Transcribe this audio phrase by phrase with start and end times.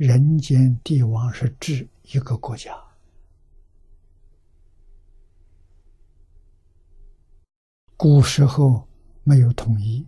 [0.00, 2.74] 人间帝王是治一个国家，
[7.98, 8.88] 古时候
[9.24, 10.06] 没有统一，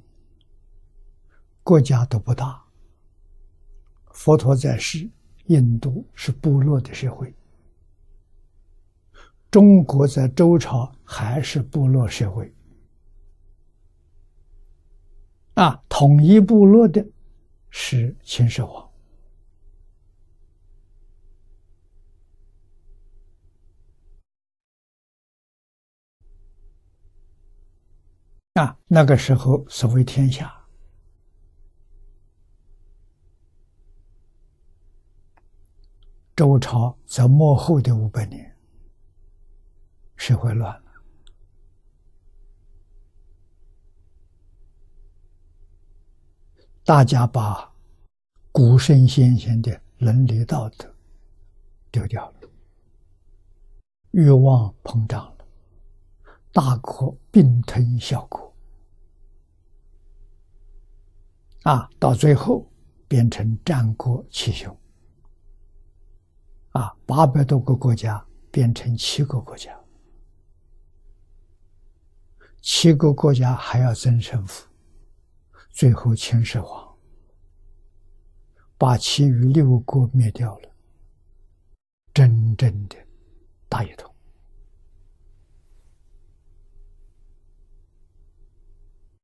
[1.63, 2.65] 国家都不大。
[4.13, 5.07] 佛陀在世，
[5.49, 7.31] 印度是部落的社会，
[9.51, 12.51] 中国在周朝还是部落社会。
[15.53, 17.07] 啊，统一部落的
[17.69, 18.91] 是秦始皇。
[28.55, 30.53] 啊，那个时候所谓天下，
[36.37, 38.55] 周朝在末后的五百年，
[40.17, 40.93] 社会乱了，
[46.85, 47.73] 大家把
[48.51, 50.95] 古圣先贤的伦理道德
[51.91, 52.51] 丢掉了，
[54.11, 55.33] 欲望膨胀了。
[56.55, 58.42] 大国并吞小国，
[61.63, 62.69] 啊，到最后
[63.07, 64.77] 变成战国七雄，
[66.71, 69.79] 啊，八百多个国家变成七个国家，
[72.61, 74.67] 七个国家还要争胜负，
[75.71, 76.93] 最后秦始皇
[78.77, 80.69] 把其余六国灭掉了，
[82.13, 82.97] 真正的
[83.69, 84.13] 大一统。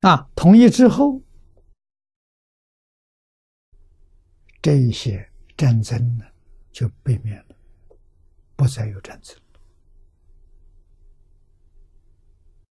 [0.03, 1.21] 啊，统一之后，
[4.61, 6.25] 这一些战争呢
[6.73, 7.57] 就被灭了，
[8.57, 9.37] 不再有战争。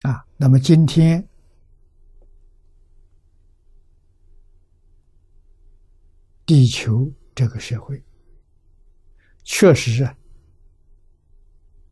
[0.01, 1.27] 啊，那么今天
[6.45, 8.03] 地球这个社会，
[9.43, 10.17] 确实啊，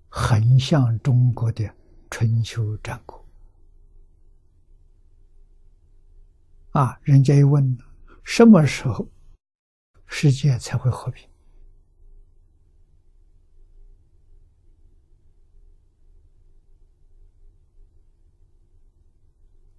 [0.10, 1.70] 很像中国的
[2.10, 3.26] 春秋战国。
[6.72, 7.00] 啊！
[7.02, 7.76] 人家一问
[8.23, 9.10] 什么时候
[10.08, 11.30] 世界才会和平？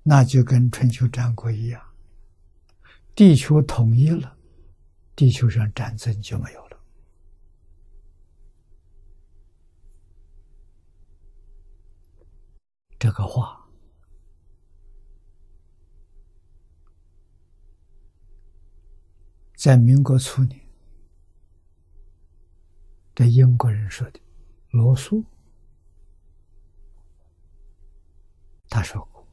[0.03, 1.83] 那就跟春秋战国一样，
[3.15, 4.39] 地球统一了，
[5.15, 6.81] 地球上战争就没有了。
[12.99, 13.58] 这个话。
[19.59, 20.61] 在民国初年，
[23.13, 24.21] 对英国人说的，
[24.71, 25.25] 罗素，
[28.69, 29.27] 他说过，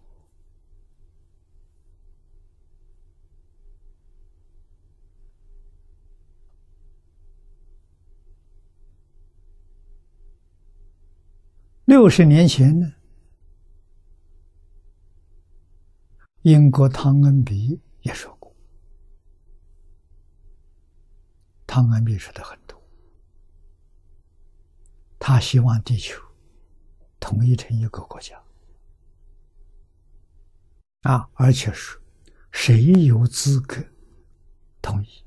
[11.85, 12.93] 六十年前呢，
[16.41, 18.34] 英国汤恩比也说。
[21.75, 22.81] 汤恩比说的很多，
[25.19, 26.17] 他希望地球
[27.19, 28.41] 统一成一个国家
[31.01, 31.99] 啊，而且是
[32.49, 33.83] 谁有资格
[34.81, 35.21] 统一？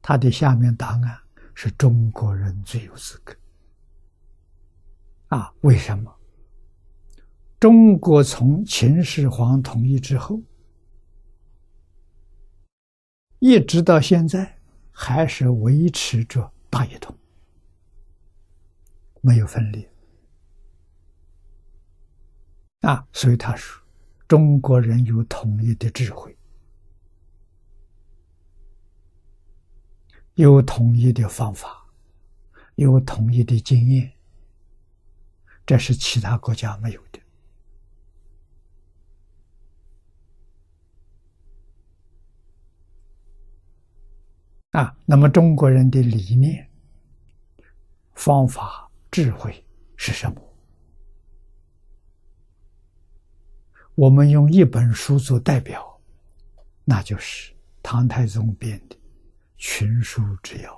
[0.00, 1.20] 他的下面答案
[1.52, 3.34] 是中国人最有资格
[5.30, 5.52] 啊？
[5.62, 6.16] 为什么？
[7.58, 10.40] 中国从秦始皇统一之后。
[13.38, 14.58] 一直到现在，
[14.90, 17.16] 还是维持着大一统，
[19.20, 19.90] 没有分裂
[22.80, 23.06] 啊。
[23.12, 23.82] 所以他说，
[24.26, 26.36] 中国人有统一的智慧，
[30.34, 31.86] 有统一的方法，
[32.76, 34.12] 有统一的经验，
[35.66, 37.20] 这是其他国家没有的。
[44.76, 46.68] 啊，那么中国人的理念、
[48.12, 49.64] 方法、智慧
[49.96, 50.42] 是什么？
[53.94, 55.98] 我们用一本书做代表，
[56.84, 58.96] 那就是唐太宗编的
[59.56, 60.70] 《群书之要》。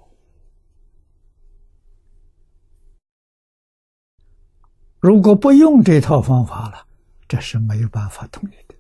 [5.01, 6.87] 如果不用这套方法了，
[7.27, 8.78] 这是没有办法统一的。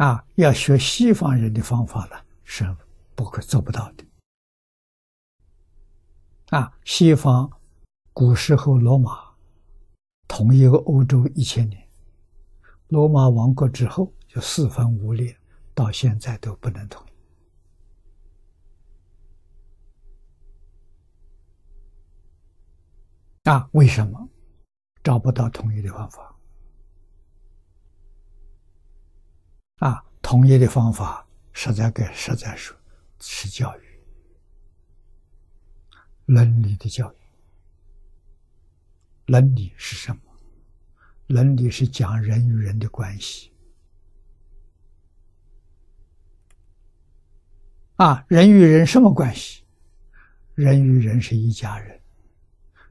[0.00, 2.64] 啊，要学西方人的方法了，是
[3.14, 4.06] 不可做不到的。
[6.56, 7.60] 啊，西方
[8.14, 9.34] 古时候罗马
[10.26, 11.86] 统一个欧洲一千年，
[12.88, 15.38] 罗马亡国之后就四分五裂，
[15.74, 17.06] 到现在都不能统
[23.44, 23.50] 一。
[23.50, 24.30] 啊，为什么
[25.04, 26.34] 找不到统一的方法？
[29.80, 32.76] 啊，统一的方法实在跟实在说，
[33.18, 33.82] 是教育。
[36.26, 37.16] 伦理的教育，
[39.26, 40.20] 伦理是什么？
[41.26, 43.50] 伦理是讲人与人的关系。
[47.96, 49.64] 啊，人与人什么关系？
[50.54, 52.00] 人与人是一家人，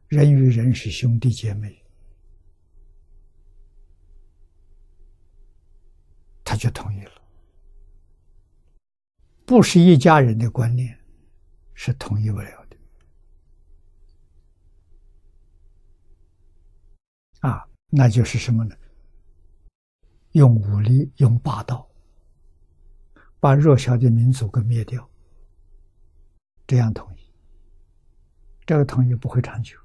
[0.07, 1.83] 人与人是兄弟姐妹，
[9.49, 10.95] 不是一家人的观念，
[11.73, 12.77] 是同意不了的。
[17.39, 18.75] 啊，那就是什么呢？
[20.33, 21.89] 用武力，用霸道，
[23.39, 25.09] 把弱小的民族给灭掉，
[26.67, 27.33] 这样统一。
[28.67, 29.75] 这个统一不会长久，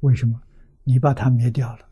[0.00, 0.38] 为什么？
[0.84, 1.88] 你把他灭掉了，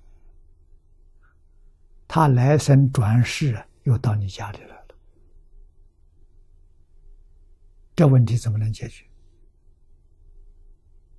[2.06, 4.73] 他来生转世啊，又到你家里了，
[7.94, 9.04] 这问题怎么能解决？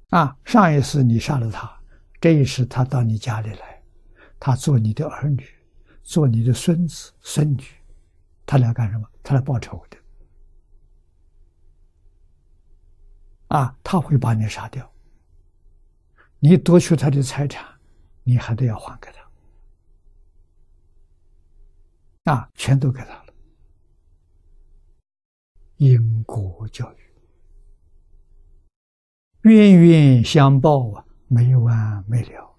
[0.10, 1.80] 啊，上一世你杀了他。
[2.20, 3.82] 这一世，他到你家里来，
[4.40, 5.46] 他做你的儿女，
[6.04, 7.64] 做你的孙子孙女，
[8.46, 9.08] 他来干什么？
[9.22, 9.98] 他来报仇的。
[13.50, 14.92] 啊，他会把你杀掉。
[16.40, 17.66] 你夺取他的财产，
[18.24, 19.10] 你还得要还给
[22.24, 22.34] 他。
[22.34, 23.25] 啊，全都给他。
[25.78, 26.96] 因果教育，
[29.50, 31.06] 冤冤相报啊。
[31.28, 32.55] 没完没了。